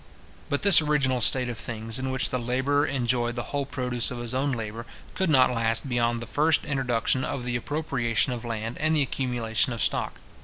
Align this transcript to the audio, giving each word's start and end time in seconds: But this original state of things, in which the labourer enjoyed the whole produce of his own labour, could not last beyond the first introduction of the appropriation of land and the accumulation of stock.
But 0.49 0.63
this 0.63 0.81
original 0.81 1.21
state 1.21 1.47
of 1.47 1.59
things, 1.59 1.99
in 1.99 2.09
which 2.09 2.31
the 2.31 2.39
labourer 2.39 2.87
enjoyed 2.87 3.35
the 3.35 3.43
whole 3.53 3.67
produce 3.67 4.09
of 4.09 4.17
his 4.17 4.33
own 4.33 4.51
labour, 4.51 4.87
could 5.13 5.29
not 5.29 5.53
last 5.53 5.87
beyond 5.87 6.23
the 6.23 6.25
first 6.25 6.65
introduction 6.65 7.23
of 7.23 7.45
the 7.45 7.55
appropriation 7.55 8.33
of 8.33 8.43
land 8.43 8.79
and 8.79 8.95
the 8.95 9.03
accumulation 9.03 9.73
of 9.73 9.83
stock. 9.83 10.13